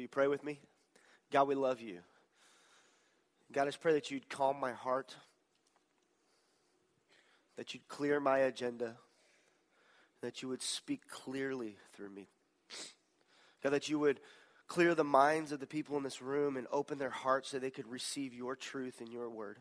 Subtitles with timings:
[0.00, 0.58] Will you pray with me?
[1.30, 1.98] God, we love you.
[3.52, 5.14] God, I just pray that you'd calm my heart,
[7.58, 8.96] that you'd clear my agenda,
[10.22, 12.28] that you would speak clearly through me.
[13.62, 14.20] God, that you would
[14.68, 17.68] clear the minds of the people in this room and open their hearts so they
[17.68, 19.58] could receive your truth and your word.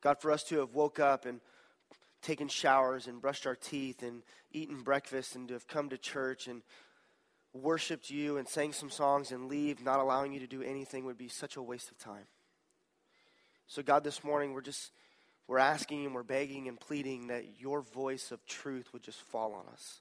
[0.00, 1.40] God, for us to have woke up and
[2.20, 6.48] taken showers and brushed our teeth and eaten breakfast and to have come to church
[6.48, 6.62] and
[7.54, 11.16] worshiped you and sang some songs and leave not allowing you to do anything would
[11.16, 12.26] be such a waste of time.
[13.66, 14.90] So, God, this morning we're just
[15.46, 19.52] we're asking and we're begging and pleading that your voice of truth would just fall
[19.52, 20.00] on us.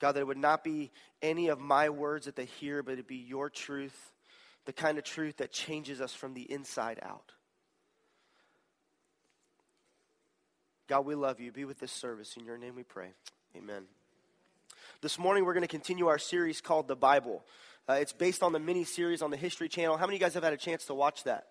[0.00, 0.90] God, that it would not be
[1.22, 4.12] any of my words that they hear, but it be your truth,
[4.64, 7.32] the kind of truth that changes us from the inside out.
[10.88, 11.52] God, we love you.
[11.52, 12.36] Be with this service.
[12.36, 13.12] In your name we pray.
[13.56, 13.84] Amen.
[15.04, 17.44] This morning, we're going to continue our series called The Bible.
[17.86, 19.98] Uh, it's based on the mini series on the History Channel.
[19.98, 21.46] How many of you guys have had a chance to watch that?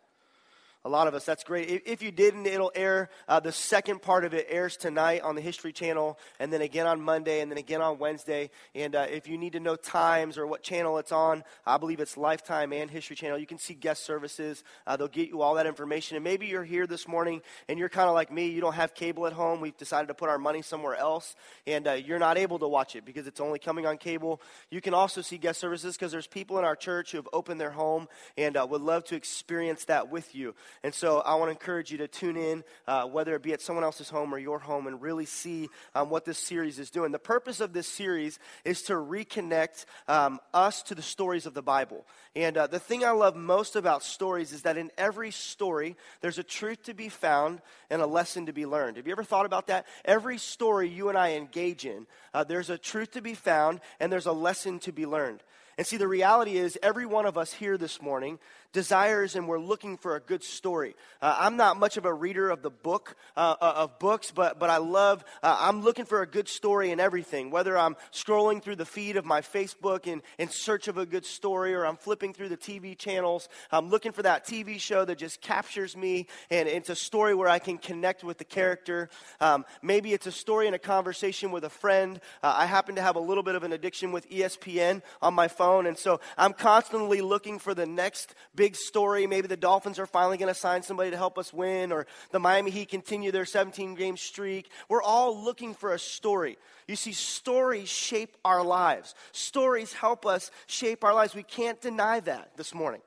[0.85, 1.23] A lot of us.
[1.23, 1.83] That's great.
[1.85, 3.09] If you didn't, it'll air.
[3.29, 6.87] Uh, the second part of it airs tonight on the History Channel, and then again
[6.87, 8.49] on Monday, and then again on Wednesday.
[8.75, 12.01] And uh, if you need to know times or what channel it's on, I believe
[12.01, 13.37] it's Lifetime and History Channel.
[13.37, 14.65] You can see guest services.
[14.85, 16.17] Uh, they'll get you all that information.
[16.17, 18.47] And maybe you're here this morning and you're kind of like me.
[18.47, 19.61] You don't have cable at home.
[19.61, 22.97] We've decided to put our money somewhere else, and uh, you're not able to watch
[22.97, 24.41] it because it's only coming on cable.
[24.69, 27.61] You can also see guest services because there's people in our church who have opened
[27.61, 30.53] their home and uh, would love to experience that with you.
[30.83, 33.61] And so I want to encourage you to tune in, uh, whether it be at
[33.61, 37.11] someone else's home or your home, and really see um, what this series is doing.
[37.11, 41.61] The purpose of this series is to reconnect um, us to the stories of the
[41.61, 42.05] Bible.
[42.35, 46.39] And uh, the thing I love most about stories is that in every story, there's
[46.39, 48.97] a truth to be found and a lesson to be learned.
[48.97, 49.85] Have you ever thought about that?
[50.03, 54.11] Every story you and I engage in, uh, there's a truth to be found and
[54.11, 55.43] there's a lesson to be learned.
[55.77, 58.37] And see, the reality is, every one of us here this morning
[58.73, 60.95] desires and we're looking for a good story.
[61.21, 64.59] Uh, I'm not much of a reader of the book, uh, uh, of books, but,
[64.59, 67.51] but I love, uh, I'm looking for a good story in everything.
[67.51, 71.25] Whether I'm scrolling through the feed of my Facebook in, in search of a good
[71.25, 75.19] story or I'm flipping through the TV channels, I'm looking for that TV show that
[75.19, 79.09] just captures me and it's a story where I can connect with the character.
[79.39, 82.19] Um, maybe it's a story in a conversation with a friend.
[82.41, 85.47] Uh, I happen to have a little bit of an addiction with ESPN on my
[85.47, 89.27] phone, and so I'm constantly looking for the next big big story.
[89.27, 92.39] Maybe the Dolphins are finally going to sign somebody to help us win, or the
[92.39, 94.69] Miami Heat continue their 17 game streak.
[94.87, 96.57] We're all looking for a story.
[96.87, 101.35] You see, stories shape our lives, stories help us shape our lives.
[101.35, 103.01] We can't deny that this morning.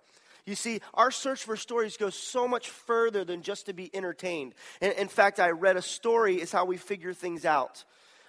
[0.45, 4.53] You see, our search for stories goes so much further than just to be entertained.
[4.83, 7.83] And in fact, I read a story is how we figure things out.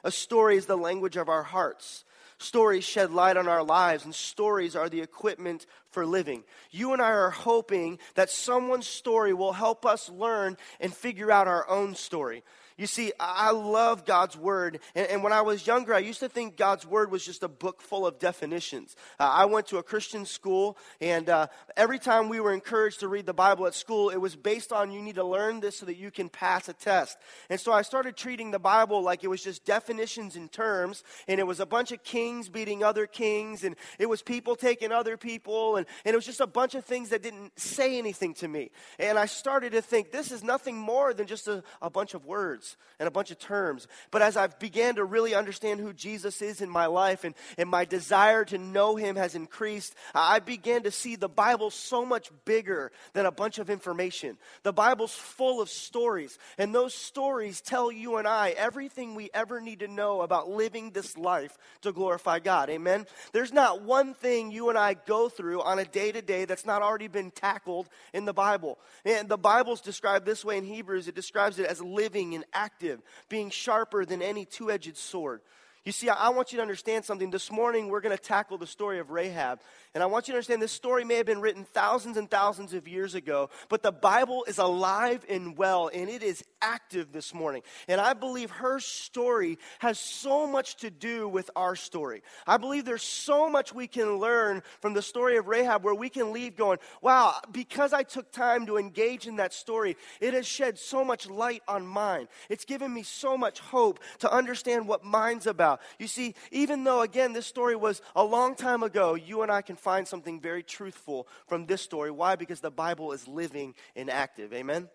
[0.06, 2.06] A story is the language of our hearts.
[2.40, 6.44] Stories shed light on our lives, and stories are the equipment for living.
[6.70, 11.48] You and I are hoping that someone's story will help us learn and figure out
[11.48, 12.44] our own story.
[12.78, 14.80] You see, I love God's Word.
[14.94, 17.48] And, and, when I was younger, I used to think God's Word was just a
[17.48, 18.96] book full of definitions.
[19.20, 23.08] Uh, I went to a Christian school, and uh, every time we were encouraged to
[23.08, 25.88] read the Bible at school, it was based on you need to learn this so
[25.88, 27.18] that you can pass a test.
[27.50, 31.40] And so I started treating the Bible like it was just definitions and terms, and
[31.40, 35.18] it was a bunch of kings beating other kings, and it was people taking other
[35.18, 38.48] people, and, and it was just a bunch of things that didn't say anything to
[38.48, 38.70] me.
[39.00, 42.28] And I started to think this is nothing more than just a, a bunch of
[42.28, 43.88] words words and a bunch of terms.
[44.12, 47.70] But as I've began to really understand who Jesus is in my life and, and
[47.70, 52.32] my desire to know him has increased, I began to see the Bible so much
[52.46, 54.38] bigger than a bunch of information.
[54.64, 59.62] The Bible's full of stories, and those stories tell you and I everything we ever
[59.62, 62.70] need to know about living this life to glorify God.
[62.70, 63.06] Amen?
[63.32, 66.66] There's not one thing you and I go through on a day to day that's
[66.66, 68.80] not already been tackled in the Bible.
[69.06, 73.02] And the Bible's described this way in Hebrews, it describes it as living and active,
[73.30, 75.42] being sharper than any two edged sword.
[75.86, 77.32] You see, I want you to understand something.
[77.32, 79.62] This morning, we're going to tackle the story of Rahab.
[79.98, 82.76] And I want you to understand this story may have been written thousands and thousands
[82.76, 87.34] of years ago, but the Bible is alive and well, and it is active this
[87.34, 87.64] morning.
[87.88, 92.22] And I believe her story has so much to do with our story.
[92.46, 96.10] I believe there's so much we can learn from the story of Rahab where we
[96.10, 100.46] can leave going, wow, because I took time to engage in that story, it has
[100.46, 102.28] shed so much light on mine.
[102.50, 105.82] It's given me so much hope to understand what mine's about.
[105.98, 109.64] You see, even though, again, this story was a long time ago, you and I
[109.64, 112.12] can find something very truthful from this story.
[112.12, 112.36] Why?
[112.36, 114.52] Because the Bible is living and active.
[114.52, 114.90] Amen?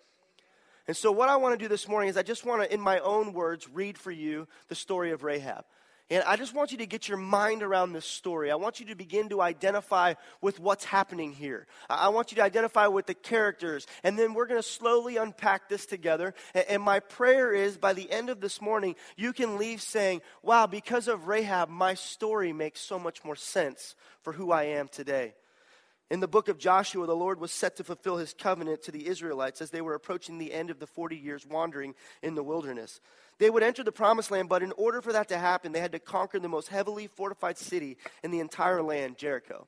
[0.87, 2.79] And so, what I want to do this morning is I just want to, in
[2.79, 5.65] my own words, read for you the story of Rahab.
[6.11, 8.51] And I just want you to get your mind around this story.
[8.51, 11.67] I want you to begin to identify with what's happening here.
[11.89, 13.87] I want you to identify with the characters.
[14.05, 16.35] And then we're going to slowly unpack this together.
[16.69, 20.67] And my prayer is by the end of this morning, you can leave saying, wow,
[20.67, 25.35] because of Rahab, my story makes so much more sense for who I am today.
[26.11, 29.07] In the book of Joshua, the Lord was set to fulfill his covenant to the
[29.07, 33.01] Israelites as they were approaching the end of the 40 years wandering in the wilderness.
[33.39, 35.93] They would enter the promised land, but in order for that to happen, they had
[35.93, 39.67] to conquer the most heavily fortified city in the entire land, Jericho.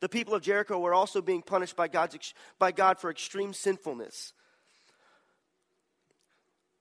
[0.00, 4.32] The people of Jericho were also being punished by, God's, by God for extreme sinfulness.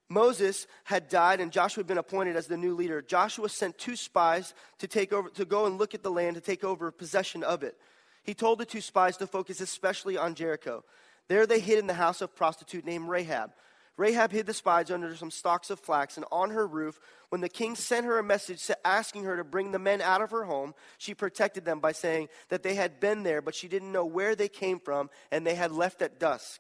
[0.09, 3.01] Moses had died and Joshua had been appointed as the new leader.
[3.01, 6.41] Joshua sent two spies to take over to go and look at the land to
[6.41, 7.77] take over possession of it.
[8.27, 10.83] He told the two spies to focus especially on Jericho.
[11.29, 13.51] There they hid in the house of a prostitute named Rahab.
[13.95, 17.49] Rahab hid the spies under some stalks of flax, and on her roof, when the
[17.49, 20.75] king sent her a message asking her to bring the men out of her home,
[20.97, 24.35] she protected them by saying that they had been there, but she didn't know where
[24.35, 26.59] they came from, and they had left at dusk.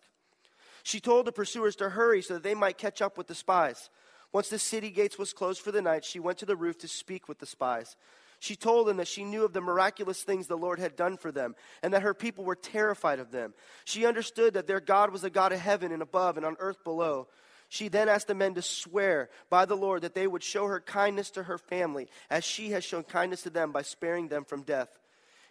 [0.83, 3.89] She told the pursuers to hurry so that they might catch up with the spies.
[4.31, 6.87] Once the city gates was closed for the night, she went to the roof to
[6.87, 7.97] speak with the spies.
[8.39, 11.31] She told them that she knew of the miraculous things the Lord had done for
[11.31, 13.53] them and that her people were terrified of them.
[13.83, 16.83] She understood that their God was a God of heaven and above and on earth
[16.83, 17.27] below.
[17.69, 20.79] She then asked the men to swear by the Lord that they would show her
[20.79, 24.61] kindness to her family as she has shown kindness to them by sparing them from
[24.61, 24.99] death.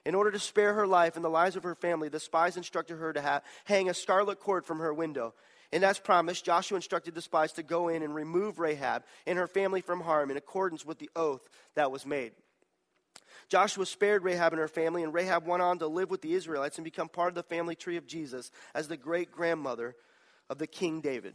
[0.06, 2.96] In order to spare her life and the lives of her family, the spies instructed
[2.96, 5.34] her to hang a scarlet cord from her window.
[5.72, 9.48] And as promised, Joshua instructed the spies to go in and remove Rahab and her
[9.48, 12.32] family from harm in accordance with the oath that was made.
[13.48, 16.78] Joshua spared Rahab and her family, and Rahab went on to live with the Israelites
[16.78, 19.94] and become part of the family tree of Jesus as the great grandmother
[20.50, 21.34] of the King David.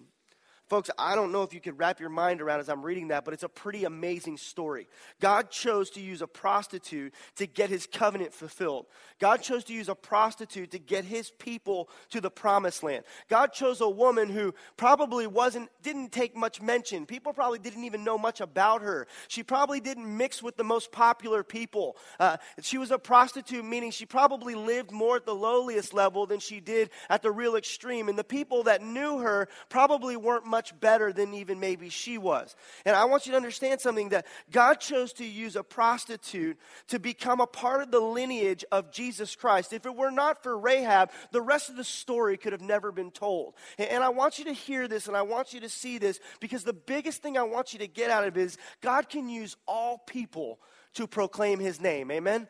[0.72, 3.26] Folks, I don't know if you could wrap your mind around as I'm reading that,
[3.26, 4.88] but it's a pretty amazing story.
[5.20, 8.86] God chose to use a prostitute to get his covenant fulfilled.
[9.20, 13.04] God chose to use a prostitute to get his people to the promised land.
[13.28, 17.06] God chose a woman who probably wasn't didn't take much mention.
[17.06, 19.08] People probably didn't even know much about her.
[19.28, 21.98] She probably didn't mix with the most popular people.
[22.18, 26.40] Uh, she was a prostitute, meaning she probably lived more at the lowliest level than
[26.40, 28.08] she did at the real extreme.
[28.08, 32.20] And the people that knew her probably weren't much much better than even maybe she
[32.20, 32.56] was.
[32.86, 36.56] And I want you to understand something that God chose to use a prostitute
[36.90, 39.74] to become a part of the lineage of Jesus Christ.
[39.74, 43.10] If it were not for Rahab, the rest of the story could have never been
[43.10, 43.56] told.
[43.80, 46.64] And I want you to hear this and I want you to see this because
[46.64, 49.58] the biggest thing I want you to get out of it is God can use
[49.68, 50.60] all people
[50.94, 52.12] to proclaim his name.
[52.12, 52.48] Amen?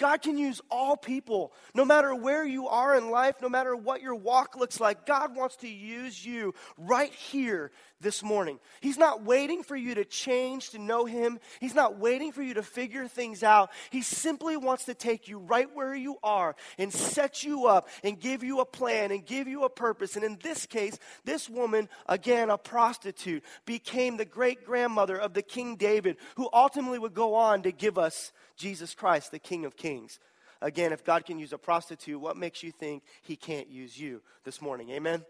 [0.00, 4.00] God can use all people, no matter where you are in life, no matter what
[4.00, 5.04] your walk looks like.
[5.04, 7.70] God wants to use you right here
[8.00, 8.58] this morning.
[8.80, 12.54] He's not waiting for you to change to know Him, He's not waiting for you
[12.54, 13.70] to figure things out.
[13.90, 18.18] He simply wants to take you right where you are and set you up and
[18.18, 20.16] give you a plan and give you a purpose.
[20.16, 25.42] And in this case, this woman, again, a prostitute, became the great grandmother of the
[25.42, 29.76] King David, who ultimately would go on to give us Jesus Christ, the King of
[29.76, 30.18] Kings.
[30.62, 34.20] Again, if God can use a prostitute, what makes you think he can't use you
[34.44, 34.90] this morning?
[34.90, 35.24] Amen?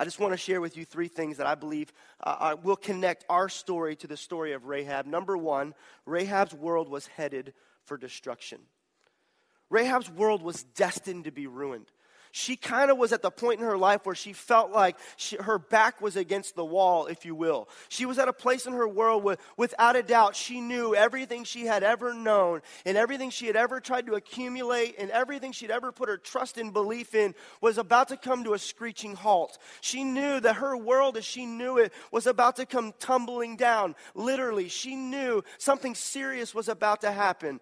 [0.00, 1.92] I just want to share with you three things that I believe
[2.24, 5.04] uh, uh, will connect our story to the story of Rahab.
[5.04, 5.74] Number one,
[6.06, 7.52] Rahab's world was headed
[7.84, 8.60] for destruction.
[9.68, 11.92] Rahab's world was destined to be ruined
[12.32, 15.36] she kind of was at the point in her life where she felt like she,
[15.36, 17.68] her back was against the wall, if you will.
[17.88, 21.44] She was at a place in her world where, without a doubt, she knew everything
[21.44, 25.70] she had ever known and everything she had ever tried to accumulate and everything she'd
[25.70, 29.58] ever put her trust and belief in was about to come to a screeching halt.
[29.80, 33.96] She knew that her world, as she knew it, was about to come tumbling down.
[34.14, 37.60] Literally, she knew something serious was about to happen.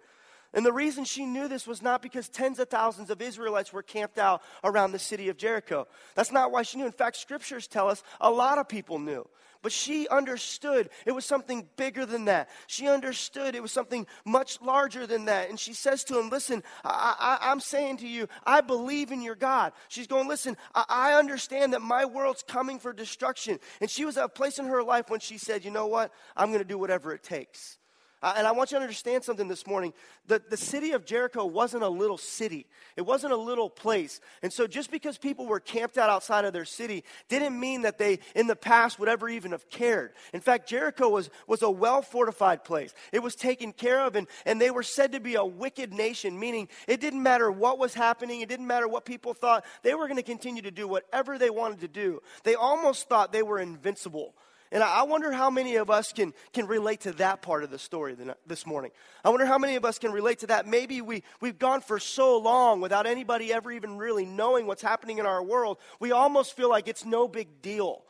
[0.55, 3.83] And the reason she knew this was not because tens of thousands of Israelites were
[3.83, 5.87] camped out around the city of Jericho.
[6.15, 6.87] That's not why she knew.
[6.87, 9.29] In fact, scriptures tell us a lot of people knew.
[9.61, 12.49] But she understood it was something bigger than that.
[12.69, 15.51] She understood it was something much larger than that.
[15.51, 19.35] And she says to him, Listen, I, am saying to you, I believe in your
[19.35, 19.73] God.
[19.89, 23.59] She's going, Listen, I, I understand that my world's coming for destruction.
[23.81, 26.13] And she was at a place in her life when she said, You know what?
[26.37, 27.79] I'm going to do whatever it takes.
[28.21, 29.93] Uh, and I want you to understand something this morning.
[30.27, 34.21] The, the city of Jericho wasn't a little city, it wasn't a little place.
[34.43, 37.99] And so just because people were camped out outside of their city didn't mean that
[37.99, 40.13] they, in the past, would ever even have cared.
[40.33, 44.27] In fact, Jericho was, was a well fortified place, it was taken care of, and,
[44.45, 47.95] and they were said to be a wicked nation, meaning it didn't matter what was
[47.95, 51.39] happening, it didn't matter what people thought, they were going to continue to do whatever
[51.39, 52.21] they wanted to do.
[52.43, 54.35] They almost thought they were invincible.
[54.71, 57.79] And I wonder how many of us can, can relate to that part of the
[57.79, 58.91] story this morning.
[59.25, 60.67] I wonder how many of us can relate to that.
[60.67, 65.19] Maybe we, we've gone for so long without anybody ever even really knowing what's happening
[65.19, 68.03] in our world, we almost feel like it's no big deal.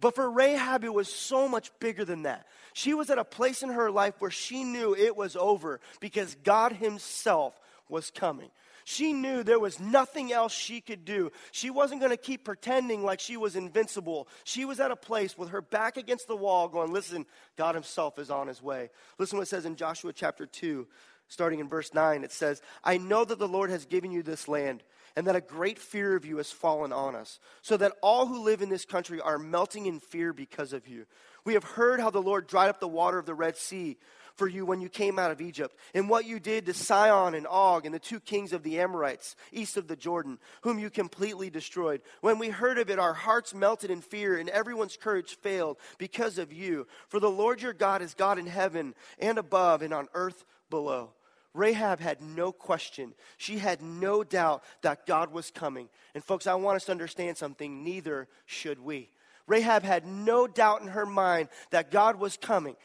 [0.00, 2.46] But for Rahab, it was so much bigger than that.
[2.74, 6.36] She was at a place in her life where she knew it was over because
[6.44, 8.50] God Himself was coming.
[8.84, 11.32] She knew there was nothing else she could do.
[11.52, 14.28] She wasn't going to keep pretending like she was invincible.
[14.44, 17.24] She was at a place with her back against the wall going, Listen,
[17.56, 18.90] God Himself is on His way.
[19.18, 20.86] Listen what it says in Joshua chapter 2,
[21.28, 22.24] starting in verse 9.
[22.24, 24.82] It says, I know that the Lord has given you this land
[25.16, 28.42] and that a great fear of you has fallen on us, so that all who
[28.42, 31.06] live in this country are melting in fear because of you.
[31.44, 33.96] We have heard how the Lord dried up the water of the Red Sea
[34.36, 37.46] for you when you came out of Egypt, and what you did to Sihon and
[37.46, 41.50] Og and the two kings of the Amorites east of the Jordan, whom you completely
[41.50, 42.02] destroyed.
[42.20, 46.38] When we heard of it, our hearts melted in fear, and everyone's courage failed because
[46.38, 46.86] of you.
[47.08, 51.10] For the Lord your God is God in heaven and above and on earth below.
[51.52, 53.14] Rahab had no question.
[53.36, 55.88] She had no doubt that God was coming.
[56.14, 57.84] And, folks, I want us to understand something.
[57.84, 59.10] Neither should we.
[59.46, 62.76] Rahab had no doubt in her mind that God was coming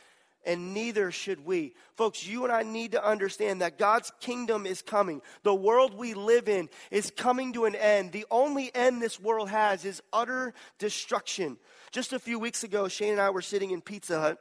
[0.45, 1.73] and neither should we.
[1.95, 5.21] Folks, you and I need to understand that God's kingdom is coming.
[5.43, 8.11] The world we live in is coming to an end.
[8.11, 11.57] The only end this world has is utter destruction.
[11.91, 14.39] Just a few weeks ago, Shane and I were sitting in Pizza Hut,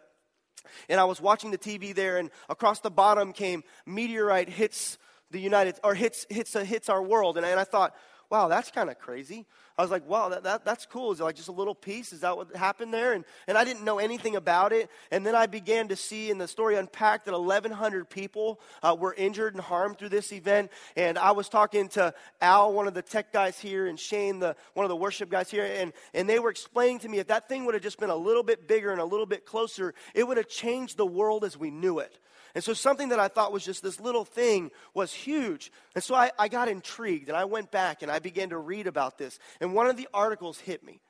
[0.88, 4.98] and I was watching the TV there, and across the bottom came meteorite hits
[5.30, 7.36] the United, or hits, hits, uh, hits our world.
[7.36, 7.94] And, and I thought,
[8.30, 9.46] wow, that's kind of crazy.
[9.78, 11.12] I was like, wow, that, that, that's cool.
[11.12, 12.12] Is it like just a little piece?
[12.12, 13.12] Is that what happened there?
[13.12, 14.90] And, and I didn't know anything about it.
[15.12, 19.14] And then I began to see in the story unpacked that 1,100 people uh, were
[19.14, 20.72] injured and harmed through this event.
[20.96, 24.56] And I was talking to Al, one of the tech guys here, and Shane, the,
[24.74, 25.64] one of the worship guys here.
[25.64, 28.16] And, and they were explaining to me if that thing would have just been a
[28.16, 31.56] little bit bigger and a little bit closer, it would have changed the world as
[31.56, 32.18] we knew it.
[32.54, 35.70] And so something that I thought was just this little thing was huge.
[35.94, 38.86] And so I, I got intrigued and I went back and I began to read
[38.86, 39.38] about this.
[39.60, 41.00] And one of the articles hit me.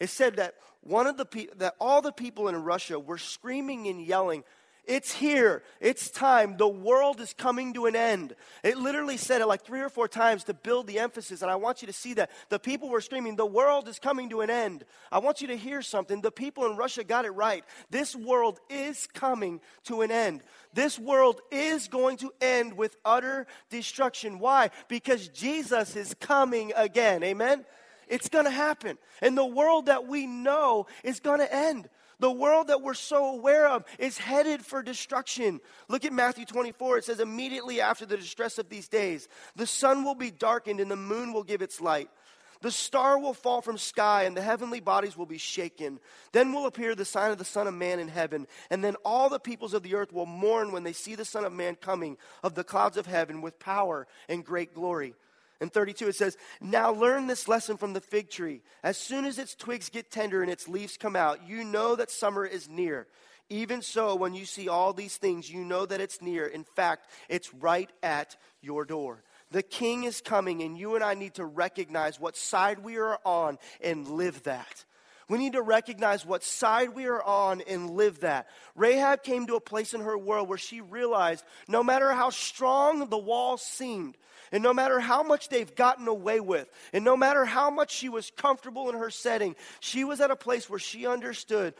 [0.00, 3.88] It said that one of the pe- that all the people in Russia were screaming
[3.88, 4.44] and yelling,
[4.88, 5.62] it's here.
[5.80, 6.56] It's time.
[6.56, 8.34] The world is coming to an end.
[8.64, 11.42] It literally said it like three or four times to build the emphasis.
[11.42, 12.30] And I want you to see that.
[12.48, 14.84] The people were screaming, The world is coming to an end.
[15.12, 16.22] I want you to hear something.
[16.22, 17.64] The people in Russia got it right.
[17.90, 20.42] This world is coming to an end.
[20.72, 24.38] This world is going to end with utter destruction.
[24.38, 24.70] Why?
[24.88, 27.22] Because Jesus is coming again.
[27.22, 27.66] Amen?
[28.08, 28.96] It's going to happen.
[29.20, 31.90] And the world that we know is going to end.
[32.20, 35.60] The world that we're so aware of is headed for destruction.
[35.88, 36.98] Look at Matthew 24.
[36.98, 40.90] It says, Immediately after the distress of these days, the sun will be darkened and
[40.90, 42.10] the moon will give its light.
[42.60, 46.00] The star will fall from sky and the heavenly bodies will be shaken.
[46.32, 48.48] Then will appear the sign of the Son of Man in heaven.
[48.68, 51.44] And then all the peoples of the earth will mourn when they see the Son
[51.44, 55.14] of Man coming of the clouds of heaven with power and great glory.
[55.60, 58.62] In 32, it says, Now learn this lesson from the fig tree.
[58.82, 62.10] As soon as its twigs get tender and its leaves come out, you know that
[62.10, 63.06] summer is near.
[63.50, 66.46] Even so, when you see all these things, you know that it's near.
[66.46, 69.24] In fact, it's right at your door.
[69.50, 73.18] The king is coming, and you and I need to recognize what side we are
[73.24, 74.84] on and live that.
[75.28, 78.48] We need to recognize what side we are on and live that.
[78.74, 83.08] Rahab came to a place in her world where she realized no matter how strong
[83.08, 84.16] the walls seemed,
[84.52, 88.08] and no matter how much they've gotten away with, and no matter how much she
[88.08, 91.74] was comfortable in her setting, she was at a place where she understood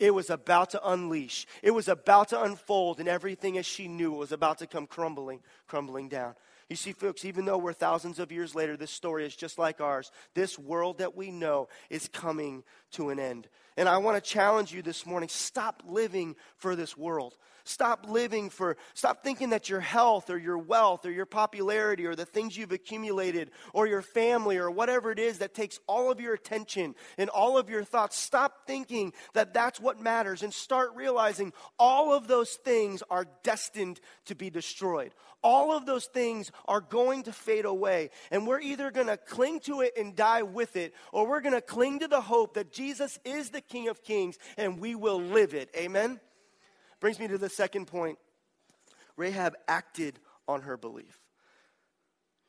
[0.00, 1.46] it was about to unleash.
[1.62, 5.40] It was about to unfold, and everything as she knew was about to come crumbling,
[5.66, 6.34] crumbling down.
[6.68, 9.80] You see, folks, even though we're thousands of years later, this story is just like
[9.80, 10.10] ours.
[10.34, 13.48] This world that we know is coming to an end.
[13.78, 17.36] And I want to challenge you this morning stop living for this world.
[17.62, 22.14] Stop living for, stop thinking that your health or your wealth or your popularity or
[22.14, 26.18] the things you've accumulated or your family or whatever it is that takes all of
[26.18, 28.16] your attention and all of your thoughts.
[28.16, 34.00] Stop thinking that that's what matters and start realizing all of those things are destined
[34.24, 35.12] to be destroyed.
[35.42, 38.10] All of those things are going to fade away.
[38.30, 41.54] And we're either going to cling to it and die with it, or we're going
[41.54, 45.20] to cling to the hope that Jesus is the King of Kings and we will
[45.20, 45.70] live it.
[45.76, 46.20] Amen?
[47.00, 48.18] Brings me to the second point
[49.16, 51.20] Rahab acted on her belief.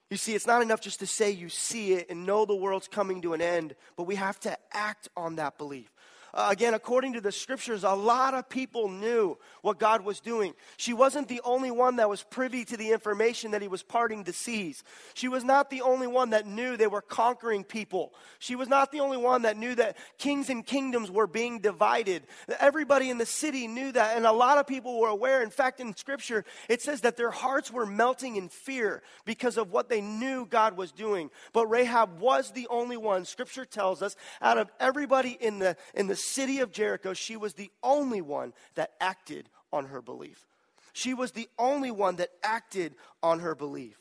[0.09, 2.87] You see, it's not enough just to say you see it and know the world's
[2.87, 5.91] coming to an end, but we have to act on that belief.
[6.33, 10.53] Uh, again, according to the scriptures, a lot of people knew what God was doing.
[10.77, 14.23] She wasn't the only one that was privy to the information that he was parting
[14.23, 14.83] the seas.
[15.13, 18.13] She was not the only one that knew they were conquering people.
[18.39, 22.23] She was not the only one that knew that kings and kingdoms were being divided.
[22.59, 25.41] Everybody in the city knew that, and a lot of people were aware.
[25.41, 29.71] In fact, in scripture, it says that their hearts were melting in fear because of
[29.71, 31.29] what they knew God was doing.
[31.53, 36.07] But Rahab was the only one, scripture tells us, out of everybody in the, in
[36.07, 40.45] the city of Jericho, she was the only one that acted on her belief.
[40.93, 43.97] She was the only one that acted on her belief.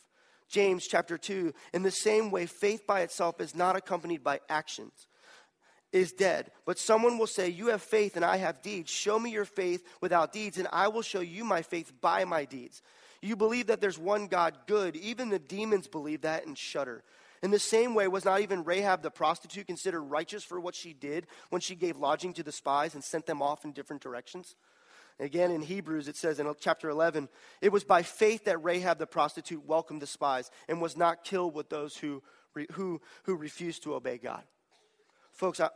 [0.48, 5.06] James chapter 2, in the same way, faith by itself is not accompanied by actions,
[5.92, 6.50] is dead.
[6.64, 8.90] But someone will say, You have faith and I have deeds.
[8.90, 12.44] Show me your faith without deeds, and I will show you my faith by my
[12.46, 12.82] deeds.
[13.20, 14.96] You believe that there's one God, good.
[14.96, 17.02] Even the demons believe that and shudder.
[17.42, 20.92] In the same way, was not even Rahab the prostitute considered righteous for what she
[20.92, 24.56] did when she gave lodging to the spies and sent them off in different directions?
[25.20, 27.28] Again, in Hebrews, it says in chapter 11,
[27.60, 31.54] it was by faith that Rahab the prostitute welcomed the spies and was not killed
[31.54, 32.22] with those who,
[32.72, 34.42] who, who refused to obey God.
[35.32, 35.70] Folks, I,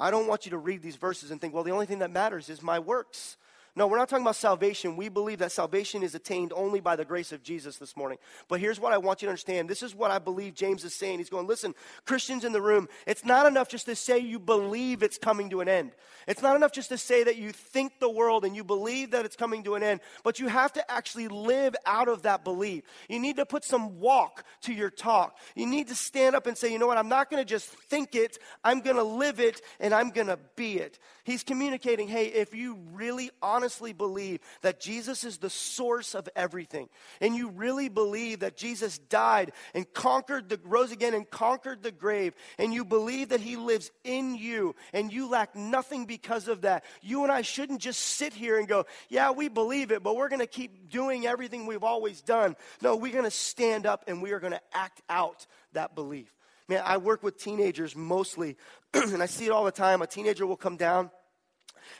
[0.00, 2.10] I don't want you to read these verses and think, well, the only thing that
[2.10, 3.36] matters is my works.
[3.78, 4.96] No, we're not talking about salvation.
[4.96, 8.16] We believe that salvation is attained only by the grace of Jesus this morning.
[8.48, 9.68] But here's what I want you to understand.
[9.68, 11.18] This is what I believe James is saying.
[11.18, 11.74] He's going, listen,
[12.06, 15.60] Christians in the room, it's not enough just to say you believe it's coming to
[15.60, 15.92] an end.
[16.26, 19.26] It's not enough just to say that you think the world and you believe that
[19.26, 22.82] it's coming to an end, but you have to actually live out of that belief.
[23.10, 25.36] You need to put some walk to your talk.
[25.54, 27.68] You need to stand up and say, you know what, I'm not going to just
[27.68, 30.98] think it, I'm going to live it, and I'm going to be it.
[31.24, 36.88] He's communicating, hey, if you really honestly believe that Jesus is the source of everything,
[37.20, 41.92] and you really believe that Jesus died and conquered the, rose again and conquered the
[41.92, 46.62] grave, and you believe that he lives in you, and you lack nothing because of
[46.62, 50.16] that, you and I shouldn't just sit here and go, yeah, we believe it, but
[50.16, 52.56] we're going to keep doing everything we've always done.
[52.80, 56.32] No, we're going to stand up and we are going to act out that belief.
[56.68, 58.56] Man, I work with teenagers mostly,
[58.94, 60.02] and I see it all the time.
[60.02, 61.10] A teenager will come down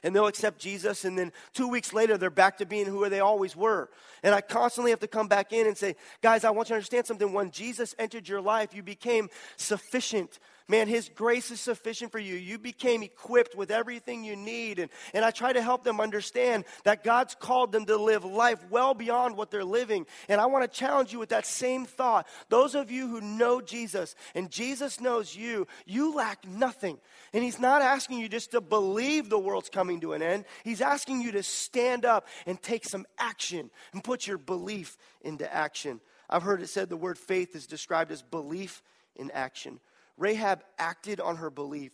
[0.03, 3.21] and they'll accept Jesus, and then two weeks later, they're back to being who they
[3.21, 3.89] always were.
[4.23, 6.77] And I constantly have to come back in and say, guys, I want you to
[6.77, 7.33] understand something.
[7.33, 12.35] When Jesus entered your life, you became sufficient Man, His grace is sufficient for you.
[12.35, 14.81] You became equipped with everything you need.
[14.81, 18.59] And, and I try to help them understand that God's called them to live life
[18.69, 20.07] well beyond what they're living.
[20.29, 22.27] And I want to challenge you with that same thought.
[22.49, 26.99] Those of you who know Jesus and Jesus knows you, you lack nothing.
[27.33, 30.81] And He's not asking you just to believe the world's coming to an end, He's
[30.81, 36.01] asking you to stand up and take some action and put your belief into action.
[36.29, 38.83] I've heard it said the word faith is described as belief
[39.15, 39.79] in action.
[40.19, 41.93] Rahab acted on her belief,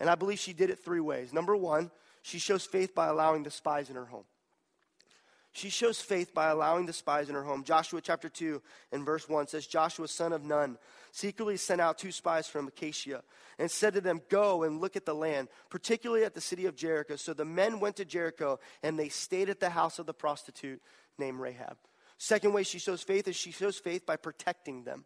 [0.00, 1.32] and I believe she did it three ways.
[1.32, 1.90] Number one,
[2.22, 4.24] she shows faith by allowing the spies in her home.
[5.54, 7.62] She shows faith by allowing the spies in her home.
[7.62, 10.78] Joshua chapter 2 and verse 1 says, Joshua, son of Nun,
[11.10, 13.22] secretly sent out two spies from Acacia
[13.58, 16.74] and said to them, Go and look at the land, particularly at the city of
[16.74, 17.16] Jericho.
[17.16, 20.80] So the men went to Jericho and they stayed at the house of the prostitute
[21.18, 21.76] named Rahab.
[22.16, 25.04] Second way she shows faith is she shows faith by protecting them.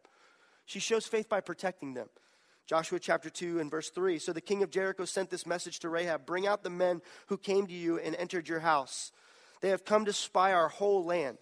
[0.65, 2.07] She shows faith by protecting them.
[2.67, 4.19] Joshua chapter 2 and verse 3.
[4.19, 7.37] So the king of Jericho sent this message to Rahab Bring out the men who
[7.37, 9.13] came to you and entered your house.
[9.61, 11.37] They have come to spy our whole land.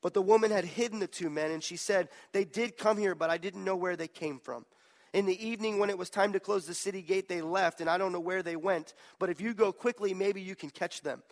[0.00, 3.14] But the woman had hidden the two men, and she said, They did come here,
[3.14, 4.64] but I didn't know where they came from.
[5.12, 7.90] In the evening, when it was time to close the city gate, they left, and
[7.90, 8.94] I don't know where they went.
[9.18, 11.22] But if you go quickly, maybe you can catch them.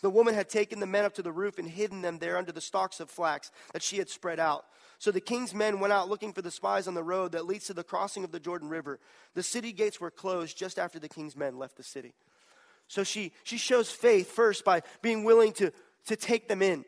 [0.00, 2.52] The woman had taken the men up to the roof and hidden them there under
[2.52, 4.64] the stalks of flax that she had spread out.
[4.98, 7.66] So the king's men went out looking for the spies on the road that leads
[7.66, 8.98] to the crossing of the Jordan River.
[9.34, 12.14] The city gates were closed just after the king's men left the city.
[12.88, 15.72] So she, she shows faith first by being willing to,
[16.06, 16.84] to take them in.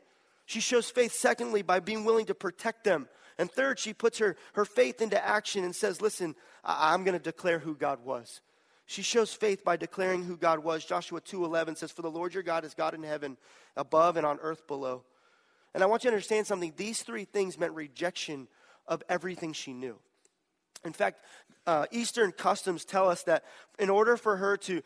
[0.46, 3.08] She shows faith, secondly, by being willing to protect them.
[3.38, 7.16] And third, she puts her, her faith into action and says, Listen, I, I'm going
[7.16, 8.40] to declare who God was.
[8.90, 10.84] She shows faith by declaring who God was.
[10.84, 13.38] Joshua 2:11 says, "For the Lord your God is God in heaven,
[13.76, 15.04] above and on earth below."
[15.74, 16.72] And I want you to understand something.
[16.74, 18.48] These three things meant rejection
[18.88, 20.00] of everything she knew.
[20.84, 21.24] In fact,
[21.68, 23.44] uh, Eastern customs tell us that
[23.78, 24.82] in order for her to,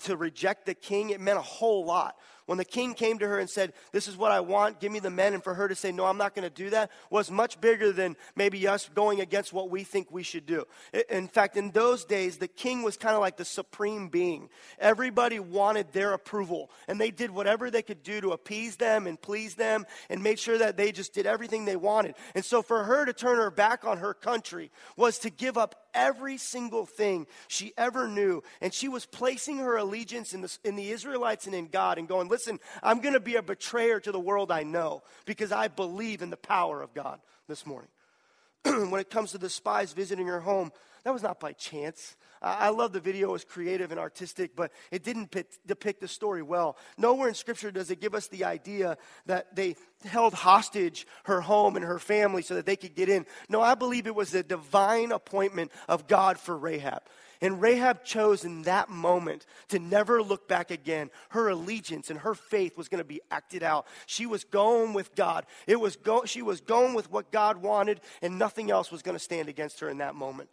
[0.00, 2.18] to reject the king, it meant a whole lot.
[2.46, 5.00] When the king came to her and said, This is what I want, give me
[5.00, 7.30] the men, and for her to say, No, I'm not going to do that, was
[7.30, 10.64] much bigger than maybe us going against what we think we should do.
[11.08, 14.48] In fact, in those days, the king was kind of like the supreme being.
[14.78, 19.20] Everybody wanted their approval, and they did whatever they could do to appease them and
[19.20, 22.14] please them and make sure that they just did everything they wanted.
[22.34, 25.84] And so for her to turn her back on her country was to give up
[25.94, 28.42] every single thing she ever knew.
[28.60, 32.08] And she was placing her allegiance in the, in the Israelites and in God and
[32.08, 35.68] going, listen, I'm going to be a betrayer to the world I know because I
[35.68, 37.90] believe in the power of God this morning.
[38.64, 40.72] when it comes to the spies visiting her home,
[41.04, 42.16] that was not by chance.
[42.42, 46.42] I love the video, it was creative and artistic, but it didn't depict the story
[46.42, 46.76] well.
[46.98, 51.76] Nowhere in Scripture does it give us the idea that they held hostage her home
[51.76, 53.26] and her family so that they could get in.
[53.48, 57.02] No, I believe it was a divine appointment of God for Rahab.
[57.44, 61.10] And Rahab chose in that moment to never look back again.
[61.28, 63.86] Her allegiance and her faith was going to be acted out.
[64.06, 65.44] She was going with God.
[65.66, 69.14] It was go- she was going with what God wanted, and nothing else was going
[69.14, 70.48] to stand against her in that moment.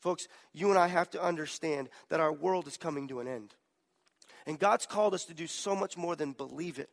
[0.00, 3.54] Folks, you and I have to understand that our world is coming to an end.
[4.44, 6.90] And God's called us to do so much more than believe it.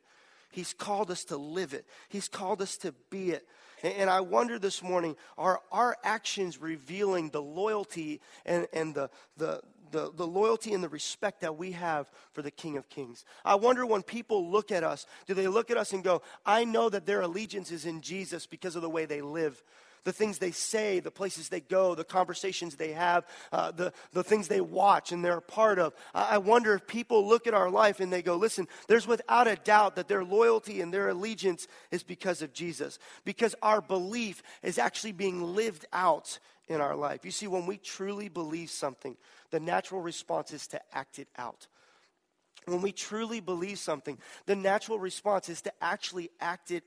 [0.54, 1.86] He's called us to live it.
[2.08, 3.46] He's called us to be it.
[3.84, 9.62] And, I wonder this morning are our actions revealing the loyalty and, and the, the,
[9.92, 13.26] the, the loyalty and the respect that we have for the King of Kings?
[13.44, 16.64] I wonder when people look at us, do they look at us and go, I
[16.66, 19.64] know that their allegiance is in Jesus because of the way they live?
[20.04, 24.24] The things they say, the places they go, the conversations they have, uh, the, the
[24.24, 25.94] things they watch and they're a part of.
[26.14, 29.56] I, wonder if people look at our life and they go, listen, there's without a
[29.56, 34.80] doubt that their loyalty and their allegiance is because of Jesus, because our belief is
[34.80, 37.24] actually being lived out in our life.
[37.24, 39.18] You see, when we truly believe something,
[39.52, 41.68] the natural response is to act it out.
[42.66, 46.84] When we truly believe something, the natural response is to actually act it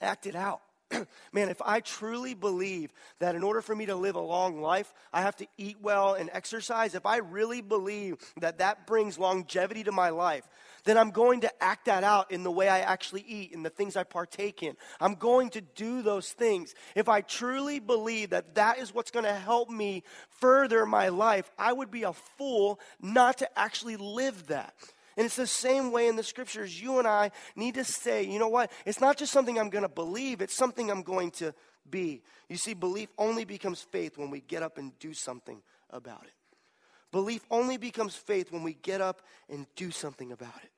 [0.00, 0.60] act it out.
[1.32, 4.92] man, if I truly believe that in order for me to live a long life,
[5.12, 9.84] I have to eat well and exercise, if I really believe that that brings longevity
[9.84, 10.48] to my life,
[10.84, 13.70] then I'm going to act that out in the way I actually eat and the
[13.70, 14.76] things I partake in.
[15.00, 16.74] I'm going to do those things.
[16.94, 21.50] If I truly believe that that is what's going to help me further my life,
[21.58, 24.74] I would be a fool not to actually live that.
[25.16, 26.80] And it's the same way in the scriptures.
[26.80, 28.70] You and I need to say, you know what?
[28.84, 31.54] It's not just something I'm going to believe, it's something I'm going to
[31.88, 32.22] be.
[32.48, 36.32] You see, belief only becomes faith when we get up and do something about it.
[37.12, 40.70] Belief only becomes faith when we get up and do something about it.